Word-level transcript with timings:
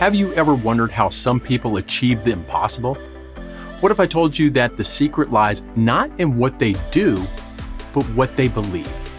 Have 0.00 0.14
you 0.14 0.32
ever 0.32 0.54
wondered 0.54 0.90
how 0.90 1.10
some 1.10 1.38
people 1.38 1.76
achieve 1.76 2.24
the 2.24 2.32
impossible? 2.32 2.94
What 3.80 3.92
if 3.92 4.00
I 4.00 4.06
told 4.06 4.38
you 4.38 4.48
that 4.52 4.78
the 4.78 4.82
secret 4.82 5.30
lies 5.30 5.60
not 5.76 6.18
in 6.18 6.38
what 6.38 6.58
they 6.58 6.74
do, 6.90 7.22
but 7.92 8.04
what 8.14 8.34
they 8.34 8.48
believe? 8.48 9.09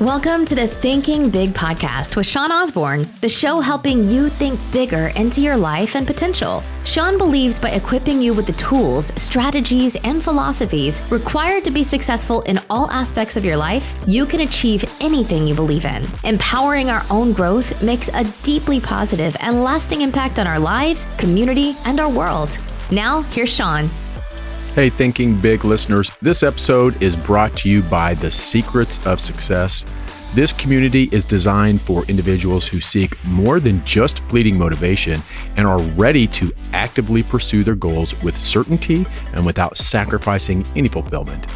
Welcome 0.00 0.44
to 0.44 0.54
the 0.54 0.68
Thinking 0.68 1.28
Big 1.28 1.54
podcast 1.54 2.14
with 2.14 2.24
Sean 2.24 2.52
Osborne, 2.52 3.08
the 3.20 3.28
show 3.28 3.58
helping 3.58 4.04
you 4.04 4.28
think 4.28 4.60
bigger 4.70 5.08
into 5.16 5.40
your 5.40 5.56
life 5.56 5.96
and 5.96 6.06
potential. 6.06 6.62
Sean 6.84 7.18
believes 7.18 7.58
by 7.58 7.70
equipping 7.70 8.22
you 8.22 8.32
with 8.32 8.46
the 8.46 8.52
tools, 8.52 9.06
strategies, 9.20 9.96
and 10.04 10.22
philosophies 10.22 11.02
required 11.10 11.64
to 11.64 11.72
be 11.72 11.82
successful 11.82 12.42
in 12.42 12.60
all 12.70 12.88
aspects 12.92 13.36
of 13.36 13.44
your 13.44 13.56
life, 13.56 13.96
you 14.06 14.24
can 14.24 14.42
achieve 14.42 14.84
anything 15.00 15.48
you 15.48 15.54
believe 15.56 15.84
in. 15.84 16.06
Empowering 16.22 16.90
our 16.90 17.04
own 17.10 17.32
growth 17.32 17.82
makes 17.82 18.08
a 18.10 18.22
deeply 18.44 18.78
positive 18.78 19.36
and 19.40 19.64
lasting 19.64 20.02
impact 20.02 20.38
on 20.38 20.46
our 20.46 20.60
lives, 20.60 21.08
community, 21.16 21.76
and 21.86 21.98
our 21.98 22.08
world. 22.08 22.56
Now, 22.92 23.22
here's 23.22 23.52
Sean. 23.52 23.90
Hey, 24.74 24.90
Thinking 24.90 25.40
Big 25.40 25.64
listeners, 25.64 26.08
this 26.22 26.44
episode 26.44 27.02
is 27.02 27.16
brought 27.16 27.56
to 27.56 27.68
you 27.68 27.82
by 27.82 28.14
The 28.14 28.30
Secrets 28.30 29.04
of 29.04 29.18
Success. 29.18 29.84
This 30.34 30.52
community 30.52 31.08
is 31.10 31.24
designed 31.24 31.80
for 31.80 32.04
individuals 32.04 32.66
who 32.66 32.80
seek 32.80 33.16
more 33.28 33.60
than 33.60 33.82
just 33.86 34.20
fleeting 34.28 34.58
motivation 34.58 35.22
and 35.56 35.66
are 35.66 35.80
ready 35.92 36.26
to 36.28 36.52
actively 36.74 37.22
pursue 37.22 37.64
their 37.64 37.74
goals 37.74 38.20
with 38.22 38.36
certainty 38.36 39.06
and 39.32 39.46
without 39.46 39.78
sacrificing 39.78 40.66
any 40.76 40.88
fulfillment. 40.88 41.46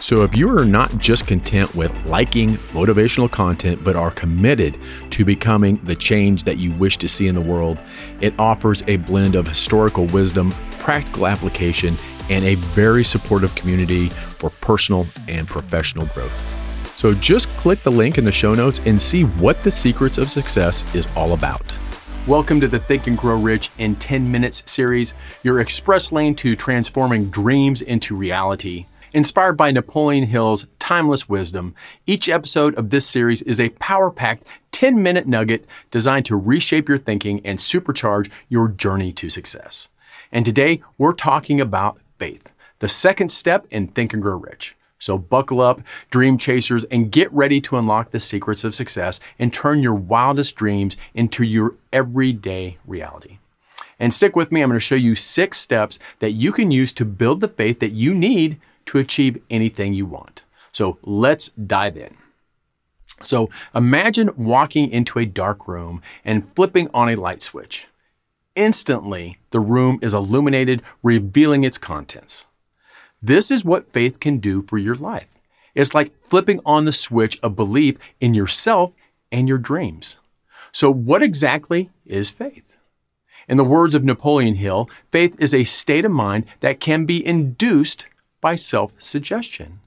So, 0.00 0.22
if 0.22 0.34
you 0.34 0.48
are 0.58 0.64
not 0.64 0.96
just 0.98 1.26
content 1.28 1.72
with 1.76 1.92
liking 2.06 2.54
motivational 2.72 3.30
content, 3.30 3.84
but 3.84 3.96
are 3.96 4.10
committed 4.10 4.76
to 5.10 5.24
becoming 5.24 5.76
the 5.84 5.94
change 5.94 6.42
that 6.44 6.56
you 6.56 6.72
wish 6.72 6.96
to 6.98 7.08
see 7.08 7.28
in 7.28 7.36
the 7.36 7.40
world, 7.40 7.78
it 8.20 8.34
offers 8.38 8.82
a 8.88 8.96
blend 8.96 9.36
of 9.36 9.46
historical 9.46 10.06
wisdom, 10.06 10.50
practical 10.80 11.28
application, 11.28 11.96
and 12.30 12.44
a 12.44 12.56
very 12.56 13.04
supportive 13.04 13.54
community 13.54 14.08
for 14.08 14.50
personal 14.50 15.06
and 15.28 15.46
professional 15.46 16.06
growth. 16.06 16.61
So 17.02 17.12
just 17.14 17.48
click 17.56 17.82
the 17.82 17.90
link 17.90 18.16
in 18.16 18.24
the 18.24 18.30
show 18.30 18.54
notes 18.54 18.80
and 18.86 19.02
see 19.02 19.24
what 19.24 19.60
the 19.64 19.72
secrets 19.72 20.18
of 20.18 20.30
success 20.30 20.84
is 20.94 21.08
all 21.16 21.32
about. 21.32 21.64
Welcome 22.28 22.60
to 22.60 22.68
the 22.68 22.78
Think 22.78 23.08
and 23.08 23.18
Grow 23.18 23.36
Rich 23.36 23.70
in 23.78 23.96
10 23.96 24.30
Minutes 24.30 24.62
series, 24.70 25.14
your 25.42 25.58
express 25.58 26.12
lane 26.12 26.36
to 26.36 26.54
transforming 26.54 27.28
dreams 27.28 27.82
into 27.82 28.14
reality. 28.14 28.86
Inspired 29.12 29.54
by 29.54 29.72
Napoleon 29.72 30.22
Hill's 30.22 30.68
timeless 30.78 31.28
wisdom, 31.28 31.74
each 32.06 32.28
episode 32.28 32.72
of 32.76 32.90
this 32.90 33.04
series 33.04 33.42
is 33.42 33.58
a 33.58 33.70
power 33.70 34.12
packed 34.12 34.46
10 34.70 35.02
minute 35.02 35.26
nugget 35.26 35.66
designed 35.90 36.26
to 36.26 36.36
reshape 36.36 36.88
your 36.88 36.98
thinking 36.98 37.44
and 37.44 37.58
supercharge 37.58 38.30
your 38.48 38.68
journey 38.68 39.10
to 39.14 39.28
success. 39.28 39.88
And 40.30 40.44
today 40.44 40.80
we're 40.98 41.14
talking 41.14 41.60
about 41.60 41.98
faith, 42.18 42.52
the 42.78 42.88
second 42.88 43.30
step 43.30 43.66
in 43.72 43.88
Think 43.88 44.12
and 44.12 44.22
Grow 44.22 44.36
Rich. 44.36 44.76
So 45.02 45.18
buckle 45.18 45.60
up, 45.60 45.82
dream 46.10 46.38
chasers, 46.38 46.84
and 46.84 47.10
get 47.10 47.32
ready 47.32 47.60
to 47.62 47.76
unlock 47.76 48.12
the 48.12 48.20
secrets 48.20 48.62
of 48.62 48.72
success 48.72 49.18
and 49.36 49.52
turn 49.52 49.82
your 49.82 49.96
wildest 49.96 50.54
dreams 50.54 50.96
into 51.12 51.42
your 51.42 51.74
everyday 51.92 52.78
reality. 52.86 53.38
And 53.98 54.14
stick 54.14 54.36
with 54.36 54.52
me, 54.52 54.62
I'm 54.62 54.68
going 54.68 54.76
to 54.76 54.80
show 54.80 54.94
you 54.94 55.16
six 55.16 55.58
steps 55.58 55.98
that 56.20 56.30
you 56.30 56.52
can 56.52 56.70
use 56.70 56.92
to 56.92 57.04
build 57.04 57.40
the 57.40 57.48
faith 57.48 57.80
that 57.80 57.90
you 57.90 58.14
need 58.14 58.60
to 58.86 58.98
achieve 58.98 59.42
anything 59.50 59.92
you 59.92 60.06
want. 60.06 60.44
So 60.70 60.98
let's 61.04 61.48
dive 61.48 61.96
in. 61.96 62.16
So 63.22 63.50
imagine 63.74 64.30
walking 64.36 64.88
into 64.88 65.18
a 65.18 65.26
dark 65.26 65.66
room 65.66 66.00
and 66.24 66.48
flipping 66.54 66.88
on 66.94 67.08
a 67.08 67.16
light 67.16 67.42
switch. 67.42 67.88
Instantly, 68.54 69.38
the 69.50 69.58
room 69.58 69.98
is 70.00 70.14
illuminated, 70.14 70.80
revealing 71.02 71.64
its 71.64 71.76
contents. 71.76 72.46
This 73.22 73.52
is 73.52 73.64
what 73.64 73.92
faith 73.92 74.18
can 74.18 74.38
do 74.38 74.62
for 74.62 74.78
your 74.78 74.96
life. 74.96 75.28
It's 75.74 75.94
like 75.94 76.12
flipping 76.28 76.60
on 76.66 76.84
the 76.84 76.92
switch 76.92 77.38
of 77.40 77.54
belief 77.54 77.96
in 78.20 78.34
yourself 78.34 78.92
and 79.30 79.48
your 79.48 79.58
dreams. 79.58 80.18
So, 80.72 80.90
what 80.90 81.22
exactly 81.22 81.90
is 82.04 82.30
faith? 82.30 82.76
In 83.48 83.56
the 83.56 83.64
words 83.64 83.94
of 83.94 84.04
Napoleon 84.04 84.54
Hill, 84.54 84.90
faith 85.10 85.40
is 85.40 85.54
a 85.54 85.64
state 85.64 86.04
of 86.04 86.10
mind 86.10 86.46
that 86.60 86.80
can 86.80 87.04
be 87.04 87.24
induced 87.24 88.06
by 88.40 88.56
self 88.56 88.92
suggestion. 88.98 89.80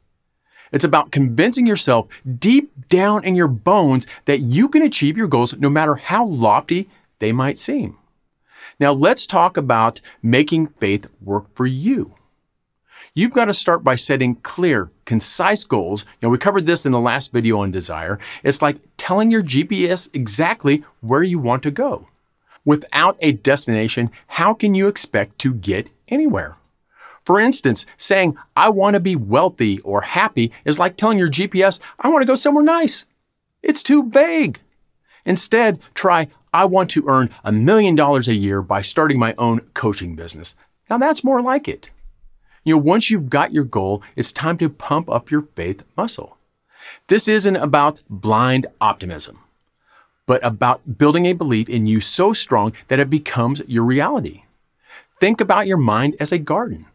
It's 0.71 0.85
about 0.85 1.11
convincing 1.11 1.67
yourself 1.67 2.07
deep 2.39 2.89
down 2.89 3.23
in 3.23 3.35
your 3.35 3.47
bones 3.47 4.07
that 4.25 4.39
you 4.39 4.69
can 4.69 4.81
achieve 4.81 5.17
your 5.17 5.27
goals 5.27 5.57
no 5.57 5.69
matter 5.69 5.95
how 5.95 6.25
lofty 6.25 6.89
they 7.19 7.31
might 7.31 7.57
seem. 7.57 7.97
Now, 8.79 8.91
let's 8.91 9.27
talk 9.27 9.57
about 9.57 10.01
making 10.21 10.67
faith 10.67 11.07
work 11.21 11.53
for 11.55 11.65
you. 11.65 12.15
You've 13.17 13.31
got 13.31 13.45
to 13.45 13.53
start 13.53 13.81
by 13.81 13.95
setting 13.95 14.35
clear, 14.35 14.91
concise 15.05 15.63
goals. 15.63 16.05
Know, 16.21 16.27
we 16.27 16.37
covered 16.37 16.65
this 16.65 16.85
in 16.85 16.91
the 16.91 16.99
last 16.99 17.31
video 17.31 17.59
on 17.61 17.71
desire. 17.71 18.19
It's 18.43 18.61
like 18.61 18.81
telling 18.97 19.31
your 19.31 19.41
GPS 19.41 20.09
exactly 20.13 20.83
where 20.99 21.23
you 21.23 21.39
want 21.39 21.63
to 21.63 21.71
go. 21.71 22.09
Without 22.65 23.17
a 23.21 23.31
destination, 23.31 24.11
how 24.27 24.53
can 24.53 24.75
you 24.75 24.89
expect 24.89 25.39
to 25.39 25.53
get 25.53 25.91
anywhere? 26.09 26.57
For 27.23 27.39
instance, 27.39 27.85
saying, 27.95 28.35
I 28.57 28.67
want 28.67 28.95
to 28.95 28.99
be 28.99 29.15
wealthy 29.15 29.79
or 29.79 30.01
happy 30.01 30.51
is 30.65 30.77
like 30.77 30.97
telling 30.97 31.17
your 31.17 31.31
GPS, 31.31 31.79
I 31.97 32.09
want 32.09 32.21
to 32.21 32.27
go 32.27 32.35
somewhere 32.35 32.65
nice. 32.65 33.05
It's 33.63 33.81
too 33.81 34.09
vague. 34.09 34.59
Instead, 35.23 35.79
try, 35.93 36.27
I 36.53 36.65
want 36.65 36.89
to 36.91 37.07
earn 37.07 37.29
a 37.45 37.53
million 37.53 37.95
dollars 37.95 38.27
a 38.27 38.35
year 38.35 38.61
by 38.61 38.81
starting 38.81 39.17
my 39.17 39.33
own 39.37 39.61
coaching 39.73 40.17
business. 40.17 40.53
Now 40.89 40.97
that's 40.97 41.23
more 41.23 41.41
like 41.41 41.69
it. 41.69 41.91
You 42.65 42.73
know, 42.73 42.81
once 42.81 43.11
you've 43.11 43.29
got 43.29 43.53
your 43.53 43.63
goal, 43.63 44.01
it's 44.15 44.33
time 44.33 44.57
to 44.57 44.69
pump 44.69 45.07
up 45.07 45.29
your 45.29 45.43
faith 45.55 45.85
muscle. 45.95 46.37
This 47.07 47.27
isn't 47.27 47.55
about 47.55 48.01
blind 48.09 48.65
optimism, 48.81 49.39
but 50.25 50.43
about 50.43 50.97
building 50.97 51.27
a 51.27 51.33
belief 51.33 51.69
in 51.69 51.85
you 51.85 51.99
so 51.99 52.33
strong 52.33 52.73
that 52.87 52.99
it 52.99 53.09
becomes 53.09 53.61
your 53.67 53.85
reality. 53.85 54.45
Think 55.19 55.39
about 55.39 55.67
your 55.67 55.77
mind 55.77 56.15
as 56.19 56.31
a 56.31 56.39
garden. 56.39 56.87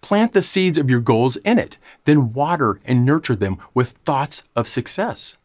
Plant 0.00 0.32
the 0.32 0.40
seeds 0.40 0.78
of 0.78 0.88
your 0.88 1.00
goals 1.00 1.36
in 1.38 1.58
it, 1.58 1.76
then 2.04 2.32
water 2.32 2.80
and 2.86 3.04
nurture 3.04 3.36
them 3.36 3.58
with 3.74 3.98
thoughts 4.06 4.44
of 4.56 4.66
success. 4.66 5.36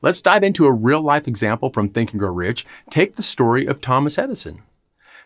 Let's 0.00 0.22
dive 0.22 0.42
into 0.42 0.64
a 0.64 0.72
real 0.72 1.02
life 1.02 1.28
example 1.28 1.70
from 1.70 1.90
Think 1.90 2.12
and 2.12 2.20
Grow 2.20 2.32
Rich. 2.32 2.64
Take 2.88 3.16
the 3.16 3.22
story 3.22 3.66
of 3.66 3.80
Thomas 3.82 4.16
Edison. 4.16 4.62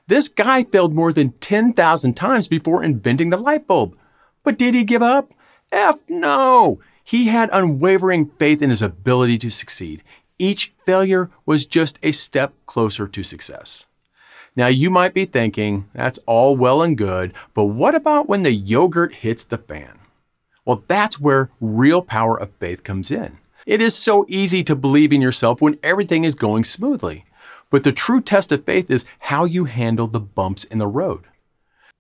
This 0.09 0.29
guy 0.29 0.65
failed 0.65 0.95
more 0.95 1.13
than 1.13 1.33
10,000 1.33 2.15
times 2.15 2.49
before 2.49 2.83
inventing 2.83 3.29
the 3.29 3.37
light 3.37 3.67
bulb. 3.67 3.97
But 4.43 4.57
did 4.57 4.75
he 4.75 4.83
give 4.83 5.03
up? 5.03 5.35
F 5.71 6.03
no! 6.09 6.81
He 7.05 7.27
had 7.27 7.51
unwavering 7.53 8.31
faith 8.39 8.63
in 8.63 8.71
his 8.71 8.81
ability 8.81 9.37
to 9.39 9.51
succeed. 9.51 10.03
Each 10.39 10.73
failure 10.85 11.31
was 11.45 11.67
just 11.67 11.99
a 12.03 12.13
step 12.13 12.55
closer 12.65 13.07
to 13.07 13.23
success. 13.23 13.87
Now, 14.57 14.69
you 14.69 14.89
might 14.89 15.13
be 15.13 15.27
thinking, 15.27 15.89
that's 15.93 16.19
all 16.27 16.57
well 16.57 16.83
and 16.83 16.97
good, 16.97 17.35
but 17.53 17.67
what 17.67 17.95
about 17.95 18.29
when 18.29 18.43
the 18.43 18.53
yogurt 18.53 19.17
hits 19.17 19.45
the 19.45 19.59
fan? 19.59 19.99
Well, 20.65 20.85
that's 20.89 21.21
where 21.21 21.51
real 21.61 22.01
power 22.01 22.39
of 22.39 22.51
faith 22.59 22.83
comes 22.83 23.11
in. 23.11 23.39
It 23.67 23.83
is 23.83 23.95
so 23.95 24.25
easy 24.29 24.63
to 24.65 24.75
believe 24.75 25.13
in 25.13 25.21
yourself 25.21 25.61
when 25.61 25.79
everything 25.83 26.25
is 26.25 26.35
going 26.35 26.65
smoothly. 26.65 27.27
But 27.71 27.85
the 27.85 27.93
true 27.93 28.21
test 28.21 28.53
of 28.53 28.65
faith 28.65 28.91
is 28.91 29.05
how 29.21 29.45
you 29.45 29.65
handle 29.65 30.07
the 30.07 30.21
bumps 30.21 30.65
in 30.65 30.79
the 30.79 30.87
road. 30.87 31.25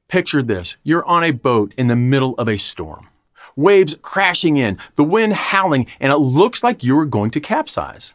Picture 0.08 0.42
this 0.42 0.76
you're 0.82 1.04
on 1.04 1.22
a 1.22 1.32
boat 1.32 1.74
in 1.76 1.88
the 1.88 1.96
middle 1.96 2.34
of 2.36 2.48
a 2.48 2.56
storm. 2.56 3.08
Waves 3.56 3.98
crashing 4.00 4.56
in, 4.56 4.78
the 4.96 5.04
wind 5.04 5.32
howling, 5.34 5.86
and 6.00 6.12
it 6.12 6.18
looks 6.18 6.62
like 6.62 6.84
you 6.84 6.98
are 6.98 7.04
going 7.04 7.30
to 7.32 7.40
capsize. 7.40 8.14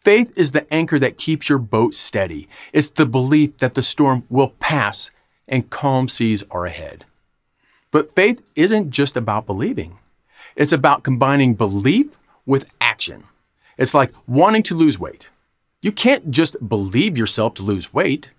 Faith 0.00 0.36
is 0.36 0.52
the 0.52 0.72
anchor 0.72 0.98
that 0.98 1.16
keeps 1.16 1.48
your 1.48 1.58
boat 1.58 1.94
steady. 1.94 2.48
It's 2.72 2.90
the 2.90 3.06
belief 3.06 3.58
that 3.58 3.74
the 3.74 3.82
storm 3.82 4.24
will 4.28 4.50
pass 4.60 5.10
and 5.46 5.70
calm 5.70 6.08
seas 6.08 6.44
are 6.50 6.66
ahead. 6.66 7.04
But 7.90 8.14
faith 8.14 8.42
isn't 8.54 8.90
just 8.90 9.16
about 9.16 9.46
believing. 9.46 9.98
It's 10.56 10.72
about 10.72 11.04
combining 11.04 11.54
belief 11.54 12.18
with 12.44 12.74
action. 12.80 13.24
It's 13.78 13.94
like 13.94 14.12
wanting 14.26 14.62
to 14.64 14.74
lose 14.74 14.98
weight. 14.98 15.30
You 15.80 15.92
can't 15.92 16.30
just 16.30 16.56
believe 16.68 17.16
yourself 17.16 17.54
to 17.54 17.62
lose 17.62 17.94
weight. 17.94 18.32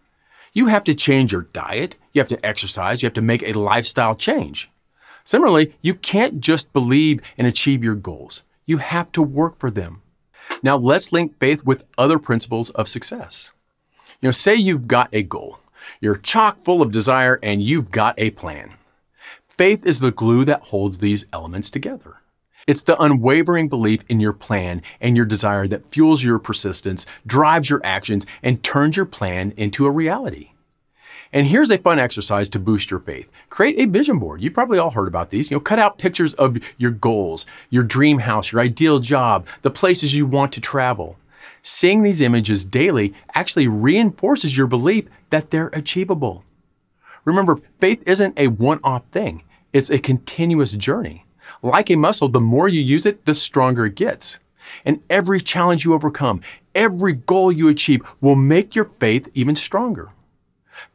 You 0.52 0.68
have 0.68 0.84
to 0.86 0.96
change 0.96 1.32
your 1.32 1.44
diet, 1.54 1.96
you 2.12 2.20
have 2.20 2.28
to 2.30 2.46
exercise, 2.46 3.02
you 3.02 3.08
have 3.08 3.14
to 3.14 3.22
make 3.22 3.44
a 3.44 3.54
lifestyle 3.54 4.16
change. 4.16 4.70
Similarly, 5.24 5.74
you 5.82 5.94
can't 5.94 6.42
just 6.42 6.74
believe 6.74 7.22
and 7.38 7.48
achieve 7.48 7.84
your 7.84 7.96
goals. 7.96 8.44
You 8.66 8.78
have 8.78 9.12
to 9.14 9.22
work 9.22 9.58
for 9.60 9.72
them. 9.72 10.02
Now, 10.64 10.76
let's 10.76 11.14
link 11.14 11.40
faith 11.40 11.64
with 11.64 11.86
other 11.98 12.20
principles 12.20 12.72
of 12.72 12.90
success. 12.90 13.52
You 14.22 14.28
know, 14.28 14.32
say 14.32 14.56
you've 14.56 14.88
got 14.88 15.10
a 15.14 15.24
goal. 15.24 15.60
You're 16.02 16.18
chock 16.18 16.60
full 16.60 16.82
of 16.82 16.92
desire 16.92 17.40
and 17.42 17.62
you've 17.62 17.92
got 17.92 18.16
a 18.18 18.32
plan. 18.32 18.74
Faith 19.48 19.86
is 19.86 20.00
the 20.00 20.12
glue 20.12 20.44
that 20.46 20.64
holds 20.64 20.98
these 20.98 21.28
elements 21.32 21.70
together. 21.70 22.19
It's 22.70 22.84
the 22.84 23.02
unwavering 23.02 23.68
belief 23.68 24.02
in 24.10 24.20
your 24.20 24.32
plan 24.32 24.84
and 25.02 25.18
your 25.18 25.26
desire 25.26 25.66
that 25.66 25.92
fuels 25.92 26.24
your 26.24 26.38
persistence, 26.38 27.08
drives 27.26 27.68
your 27.68 27.82
actions, 27.84 28.28
and 28.44 28.62
turns 28.62 28.96
your 28.96 29.08
plan 29.08 29.56
into 29.58 29.88
a 29.88 29.92
reality. 29.92 30.52
And 31.34 31.48
here's 31.48 31.72
a 31.72 31.80
fun 31.80 31.98
exercise 31.98 32.48
to 32.50 32.60
boost 32.60 32.92
your 32.92 33.00
faith. 33.00 33.28
Create 33.50 33.80
a 33.80 33.90
vision 33.90 34.20
board. 34.20 34.44
You've 34.44 34.54
probably 34.54 34.78
all 34.78 34.92
heard 34.92 35.08
about 35.08 35.32
these. 35.32 35.50
You 35.50 35.58
know, 35.58 35.62
cut 35.62 35.80
out 35.80 35.98
pictures 35.98 36.36
of 36.36 36.60
your 36.78 36.92
goals, 36.92 37.48
your 37.72 37.82
dream 37.82 38.20
house, 38.20 38.52
your 38.52 38.62
ideal 38.62 39.00
job, 39.00 39.48
the 39.64 39.72
places 39.72 40.14
you 40.14 40.28
want 40.28 40.54
to 40.54 40.62
travel. 40.62 41.18
Seeing 41.64 42.04
these 42.04 42.22
images 42.22 42.66
daily 42.66 43.16
actually 43.34 43.68
reinforces 43.68 44.56
your 44.56 44.68
belief 44.68 45.06
that 45.32 45.50
they're 45.50 45.72
achievable. 45.74 46.44
Remember, 47.26 47.58
faith 47.80 48.08
isn't 48.08 48.40
a 48.40 48.50
one 48.50 48.80
off 48.84 49.06
thing, 49.08 49.42
it's 49.74 49.90
a 49.90 49.98
continuous 49.98 50.74
journey. 50.74 51.26
Like 51.62 51.90
a 51.90 51.96
muscle, 51.96 52.30
the 52.30 52.42
more 52.42 52.68
you 52.68 52.82
use 52.82 53.06
it, 53.06 53.26
the 53.26 53.36
stronger 53.36 53.86
it 53.86 53.96
gets. 53.96 54.40
And 54.86 55.02
every 55.10 55.42
challenge 55.42 55.84
you 55.84 55.94
overcome, 55.94 56.42
every 56.76 57.14
goal 57.14 57.52
you 57.52 57.68
achieve 57.68 58.02
will 58.22 58.36
make 58.36 58.76
your 58.76 58.86
faith 58.86 59.30
even 59.34 59.56
stronger. 59.56 60.12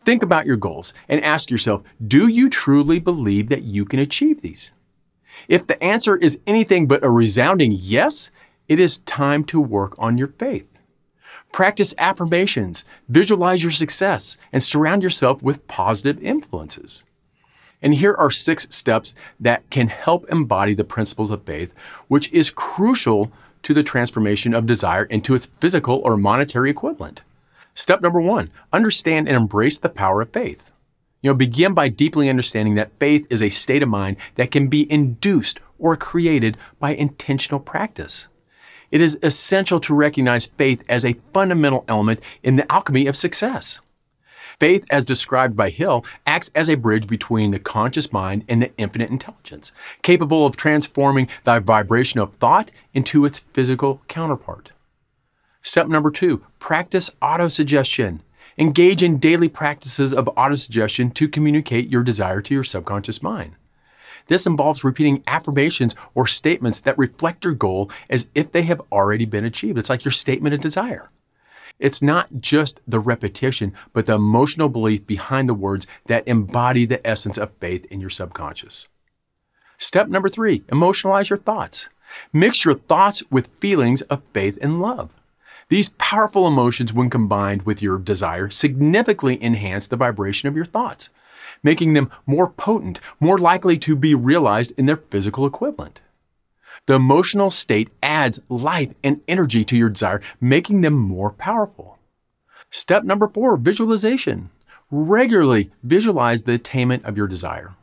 Think 0.04 0.22
about 0.22 0.46
your 0.46 0.56
goals 0.56 0.94
and 1.08 1.22
ask 1.22 1.50
yourself 1.50 1.82
do 2.06 2.28
you 2.28 2.48
truly 2.48 2.98
believe 2.98 3.48
that 3.48 3.62
you 3.62 3.84
can 3.84 3.98
achieve 3.98 4.42
these? 4.42 4.72
If 5.48 5.66
the 5.66 5.82
answer 5.82 6.16
is 6.16 6.38
anything 6.46 6.86
but 6.86 7.04
a 7.04 7.10
resounding 7.10 7.72
yes, 7.72 8.30
it 8.68 8.78
is 8.78 8.98
time 9.00 9.44
to 9.44 9.60
work 9.60 9.94
on 9.98 10.16
your 10.16 10.28
faith. 10.28 10.78
Practice 11.52 11.94
affirmations, 11.98 12.84
visualize 13.08 13.62
your 13.62 13.72
success, 13.72 14.36
and 14.52 14.62
surround 14.62 15.02
yourself 15.02 15.42
with 15.42 15.66
positive 15.68 16.22
influences. 16.22 17.04
And 17.82 17.94
here 17.94 18.14
are 18.14 18.30
six 18.30 18.66
steps 18.70 19.14
that 19.40 19.68
can 19.70 19.88
help 19.88 20.28
embody 20.30 20.74
the 20.74 20.84
principles 20.84 21.30
of 21.30 21.44
faith, 21.44 21.74
which 22.08 22.32
is 22.32 22.50
crucial 22.50 23.30
to 23.62 23.74
the 23.74 23.82
transformation 23.82 24.54
of 24.54 24.66
desire 24.66 25.04
into 25.04 25.34
its 25.34 25.46
physical 25.46 26.00
or 26.04 26.16
monetary 26.16 26.70
equivalent. 26.70 27.22
Step 27.74 28.00
number 28.00 28.20
one 28.20 28.50
understand 28.72 29.26
and 29.26 29.36
embrace 29.36 29.78
the 29.78 29.88
power 29.88 30.22
of 30.22 30.30
faith. 30.30 30.70
You 31.22 31.30
know, 31.30 31.34
begin 31.34 31.72
by 31.74 31.88
deeply 31.88 32.28
understanding 32.28 32.74
that 32.74 32.98
faith 32.98 33.26
is 33.30 33.42
a 33.42 33.48
state 33.48 33.82
of 33.82 33.88
mind 33.88 34.18
that 34.34 34.50
can 34.50 34.68
be 34.68 34.90
induced 34.92 35.58
or 35.78 35.96
created 35.96 36.56
by 36.78 36.94
intentional 36.94 37.60
practice. 37.60 38.28
It 38.90 39.00
is 39.00 39.18
essential 39.22 39.80
to 39.80 39.94
recognize 39.94 40.46
faith 40.46 40.84
as 40.88 41.04
a 41.04 41.16
fundamental 41.32 41.84
element 41.88 42.20
in 42.42 42.56
the 42.56 42.70
alchemy 42.70 43.06
of 43.06 43.16
success. 43.16 43.80
Faith, 44.60 44.84
as 44.90 45.04
described 45.04 45.56
by 45.56 45.70
Hill, 45.70 46.04
acts 46.26 46.50
as 46.54 46.68
a 46.68 46.76
bridge 46.76 47.06
between 47.06 47.50
the 47.50 47.58
conscious 47.58 48.12
mind 48.12 48.44
and 48.48 48.62
the 48.62 48.72
infinite 48.76 49.10
intelligence, 49.10 49.72
capable 50.02 50.46
of 50.46 50.56
transforming 50.56 51.28
the 51.44 51.60
vibration 51.60 52.20
of 52.20 52.34
thought 52.36 52.70
into 52.92 53.24
its 53.24 53.40
physical 53.52 54.00
counterpart. 54.08 54.72
Step 55.62 55.88
number 55.88 56.10
two, 56.10 56.44
practice 56.58 57.10
autosuggestion. 57.22 58.20
Engage 58.56 59.02
in 59.02 59.18
daily 59.18 59.48
practices 59.48 60.12
of 60.12 60.26
autosuggestion 60.36 61.12
to 61.14 61.26
communicate 61.26 61.88
your 61.88 62.04
desire 62.04 62.40
to 62.40 62.54
your 62.54 62.62
subconscious 62.62 63.22
mind. 63.22 63.56
This 64.26 64.46
involves 64.46 64.84
repeating 64.84 65.22
affirmations 65.26 65.94
or 66.14 66.26
statements 66.26 66.80
that 66.80 66.96
reflect 66.96 67.44
your 67.44 67.54
goal 67.54 67.90
as 68.08 68.28
if 68.34 68.52
they 68.52 68.62
have 68.62 68.80
already 68.92 69.24
been 69.24 69.44
achieved. 69.44 69.78
It's 69.78 69.90
like 69.90 70.04
your 70.04 70.12
statement 70.12 70.54
of 70.54 70.60
desire. 70.60 71.10
It's 71.78 72.00
not 72.00 72.40
just 72.40 72.80
the 72.86 73.00
repetition, 73.00 73.72
but 73.92 74.06
the 74.06 74.14
emotional 74.14 74.68
belief 74.68 75.06
behind 75.06 75.48
the 75.48 75.54
words 75.54 75.86
that 76.06 76.26
embody 76.28 76.84
the 76.84 77.04
essence 77.06 77.36
of 77.36 77.52
faith 77.60 77.84
in 77.86 78.00
your 78.00 78.10
subconscious. 78.10 78.88
Step 79.76 80.08
number 80.08 80.28
three 80.28 80.60
emotionalize 80.60 81.30
your 81.30 81.38
thoughts. 81.38 81.88
Mix 82.32 82.64
your 82.64 82.74
thoughts 82.74 83.22
with 83.30 83.48
feelings 83.58 84.02
of 84.02 84.22
faith 84.32 84.56
and 84.62 84.80
love. 84.80 85.10
These 85.68 85.90
powerful 85.98 86.46
emotions, 86.46 86.92
when 86.92 87.10
combined 87.10 87.62
with 87.62 87.82
your 87.82 87.98
desire, 87.98 88.50
significantly 88.50 89.42
enhance 89.42 89.88
the 89.88 89.96
vibration 89.96 90.48
of 90.48 90.54
your 90.54 90.66
thoughts, 90.66 91.10
making 91.62 91.94
them 91.94 92.10
more 92.26 92.48
potent, 92.48 93.00
more 93.18 93.38
likely 93.38 93.78
to 93.78 93.96
be 93.96 94.14
realized 94.14 94.72
in 94.78 94.86
their 94.86 94.98
physical 94.98 95.46
equivalent. 95.46 96.02
The 96.86 96.96
emotional 96.96 97.48
state 97.48 97.88
adds 98.02 98.42
life 98.50 98.92
and 99.02 99.22
energy 99.26 99.64
to 99.64 99.76
your 99.76 99.88
desire, 99.88 100.20
making 100.38 100.82
them 100.82 100.92
more 100.92 101.30
powerful. 101.32 101.98
Step 102.70 103.04
number 103.04 103.26
four 103.26 103.56
visualization. 103.56 104.50
Regularly 104.90 105.70
visualize 105.82 106.42
the 106.42 106.52
attainment 106.52 107.06
of 107.06 107.16
your 107.16 107.26
desire. 107.26 107.74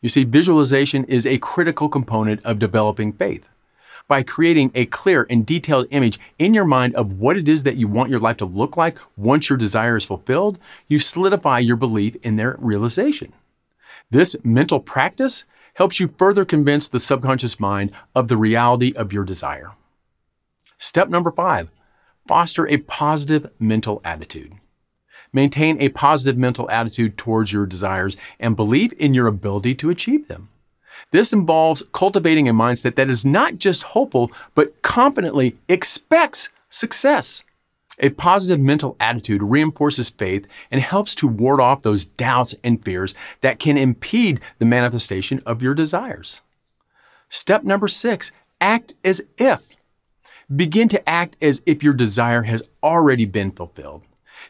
You 0.00 0.08
see, 0.08 0.24
visualization 0.24 1.04
is 1.04 1.26
a 1.26 1.36
critical 1.38 1.90
component 1.90 2.42
of 2.46 2.58
developing 2.58 3.12
faith 3.12 3.46
by 4.08 4.22
creating 4.22 4.72
a 4.74 4.86
clear 4.86 5.26
and 5.28 5.44
detailed 5.44 5.86
image 5.90 6.18
in 6.38 6.54
your 6.54 6.64
mind 6.64 6.94
of 6.94 7.20
what 7.20 7.36
it 7.36 7.46
is 7.46 7.64
that 7.64 7.76
you 7.76 7.86
want 7.86 8.10
your 8.10 8.18
life 8.18 8.38
to 8.38 8.46
look 8.46 8.76
like 8.76 8.98
once 9.18 9.50
your 9.50 9.58
desire 9.58 9.96
is 9.96 10.06
fulfilled, 10.06 10.58
you 10.88 10.98
solidify 10.98 11.58
your 11.58 11.76
belief 11.76 12.16
in 12.22 12.36
their 12.36 12.56
realization. 12.58 13.34
This 14.10 14.34
mental 14.42 14.80
practice 14.80 15.44
helps 15.74 16.00
you 16.00 16.14
further 16.18 16.44
convince 16.44 16.88
the 16.88 16.98
subconscious 16.98 17.60
mind 17.60 17.92
of 18.14 18.28
the 18.28 18.36
reality 18.36 18.92
of 18.96 19.12
your 19.12 19.24
desire. 19.24 19.72
Step 20.78 21.08
number 21.08 21.30
five 21.30 21.70
foster 22.26 22.68
a 22.68 22.76
positive 22.76 23.50
mental 23.58 24.00
attitude. 24.04 24.52
Maintain 25.32 25.80
a 25.80 25.88
positive 25.88 26.36
mental 26.36 26.70
attitude 26.70 27.16
towards 27.16 27.52
your 27.52 27.66
desires 27.66 28.16
and 28.38 28.56
believe 28.56 28.92
in 28.98 29.14
your 29.14 29.26
ability 29.26 29.74
to 29.76 29.90
achieve 29.90 30.28
them. 30.28 30.48
This 31.12 31.32
involves 31.32 31.82
cultivating 31.92 32.48
a 32.48 32.52
mindset 32.52 32.94
that 32.96 33.08
is 33.08 33.24
not 33.24 33.58
just 33.58 33.82
hopeful, 33.82 34.30
but 34.54 34.80
confidently 34.82 35.56
expects 35.68 36.50
success. 36.68 37.42
A 38.00 38.10
positive 38.10 38.60
mental 38.60 38.96
attitude 38.98 39.42
reinforces 39.42 40.10
faith 40.10 40.46
and 40.70 40.80
helps 40.80 41.14
to 41.16 41.28
ward 41.28 41.60
off 41.60 41.82
those 41.82 42.06
doubts 42.06 42.54
and 42.64 42.82
fears 42.82 43.14
that 43.42 43.58
can 43.58 43.76
impede 43.76 44.40
the 44.58 44.64
manifestation 44.64 45.42
of 45.44 45.62
your 45.62 45.74
desires. 45.74 46.40
Step 47.28 47.62
number 47.62 47.88
six 47.88 48.32
act 48.60 48.94
as 49.04 49.22
if. 49.38 49.76
Begin 50.54 50.88
to 50.88 51.08
act 51.08 51.36
as 51.40 51.62
if 51.66 51.82
your 51.82 51.94
desire 51.94 52.42
has 52.42 52.62
already 52.82 53.24
been 53.24 53.52
fulfilled. 53.52 54.02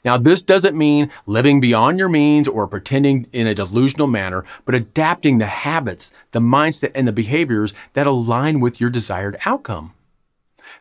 Now, 0.05 0.17
this 0.17 0.43
doesn't 0.43 0.79
mean 0.79 1.11
living 1.26 1.61
beyond 1.61 1.99
your 1.99 2.08
means 2.08 2.49
or 2.49 2.67
pretending 2.67 3.26
in 3.32 3.46
a 3.46 3.55
delusional 3.55 4.06
manner, 4.06 4.44
but 4.64 4.75
adapting 4.75 5.38
the 5.38 5.46
habits, 5.46 6.12
the 6.31 6.38
mindset, 6.38 6.93
and 6.94 7.06
the 7.06 7.12
behaviors 7.12 7.75
that 7.93 8.06
align 8.06 8.61
with 8.61 8.81
your 8.81 8.91
desired 8.91 9.37
outcome. 9.44 9.93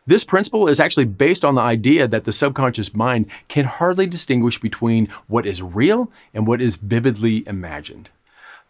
This 0.06 0.24
principle 0.24 0.66
is 0.68 0.80
actually 0.80 1.04
based 1.04 1.44
on 1.44 1.54
the 1.54 1.60
idea 1.60 2.08
that 2.08 2.24
the 2.24 2.32
subconscious 2.32 2.94
mind 2.94 3.26
can 3.48 3.64
hardly 3.64 4.06
distinguish 4.06 4.58
between 4.58 5.06
what 5.26 5.46
is 5.46 5.62
real 5.62 6.10
and 6.34 6.46
what 6.46 6.60
is 6.60 6.76
vividly 6.76 7.46
imagined. 7.46 8.10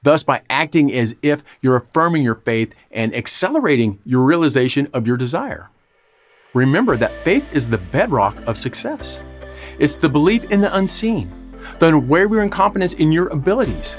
Thus, 0.03 0.23
by 0.23 0.43
acting 0.49 0.93
as 0.93 1.17
if 1.23 1.43
you're 1.61 1.77
affirming 1.77 2.23
your 2.23 2.37
faith 2.37 2.75
and 2.91 3.15
accelerating 3.15 3.99
your 4.05 4.25
realization 4.25 4.89
of 4.95 5.07
your 5.07 5.17
desire. 5.17 5.71
Remember 6.55 6.97
that 6.97 7.13
faith 7.25 7.55
is 7.55 7.69
the 7.69 7.79
bedrock 7.79 8.37
of 8.47 8.57
success. 8.57 9.21
It's 9.79 9.97
the 9.97 10.09
belief 10.09 10.45
in 10.53 10.61
the 10.61 10.75
unseen, 10.75 11.31
the 11.79 11.89
unwavering 11.89 12.51
confidence 12.51 12.95
in 12.95 13.13
your 13.13 13.29
abilities, 13.29 13.97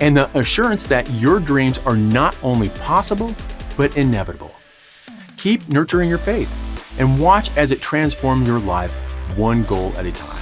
and 0.00 0.16
the 0.16 0.36
assurance 0.38 0.84
that 0.86 1.08
your 1.12 1.38
dreams 1.38 1.78
are 1.80 1.96
not 1.96 2.36
only 2.42 2.70
possible, 2.70 3.34
but 3.76 3.96
inevitable. 3.96 4.52
Keep 5.36 5.68
nurturing 5.68 6.08
your 6.08 6.18
faith 6.18 6.61
and 6.98 7.20
watch 7.20 7.54
as 7.56 7.72
it 7.72 7.80
transforms 7.80 8.46
your 8.46 8.60
life 8.60 8.92
one 9.36 9.64
goal 9.64 9.92
at 9.96 10.06
a 10.06 10.12
time. 10.12 10.38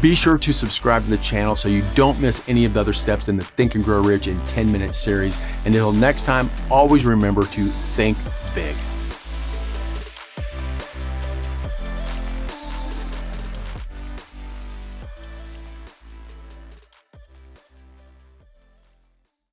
Be 0.00 0.14
sure 0.14 0.36
to 0.38 0.52
subscribe 0.52 1.04
to 1.04 1.10
the 1.10 1.16
channel 1.18 1.56
so 1.56 1.68
you 1.68 1.82
don't 1.94 2.20
miss 2.20 2.46
any 2.48 2.64
of 2.64 2.74
the 2.74 2.80
other 2.80 2.92
steps 2.92 3.28
in 3.28 3.36
the 3.36 3.44
Think 3.44 3.74
and 3.74 3.82
Grow 3.82 4.02
Rich 4.02 4.26
in 4.26 4.38
10 4.46 4.70
Minute 4.70 4.94
series. 4.94 5.38
And 5.64 5.68
until 5.68 5.92
next 5.92 6.24
time, 6.24 6.50
always 6.70 7.06
remember 7.06 7.46
to 7.46 7.64
think 7.96 8.18
big. 8.54 8.76